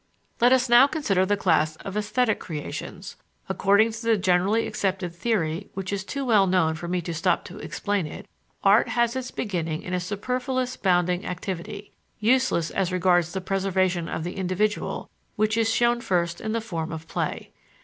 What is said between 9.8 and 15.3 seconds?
in a superfluous, bounding activity, useless as regards the preservation of the individual,